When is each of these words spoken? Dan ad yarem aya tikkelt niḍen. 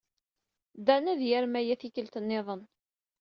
Dan 0.85 1.03
ad 1.13 1.21
yarem 1.29 1.53
aya 1.59 1.75
tikkelt 1.81 2.15
niḍen. 2.21 2.61